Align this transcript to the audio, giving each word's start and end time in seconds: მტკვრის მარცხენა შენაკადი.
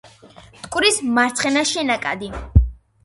მტკვრის 0.61 0.97
მარცხენა 1.17 1.65
შენაკადი. 1.73 2.33